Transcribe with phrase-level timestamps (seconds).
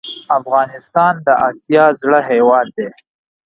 [0.39, 2.87] افغانستان د اسیا زړه هیواد ده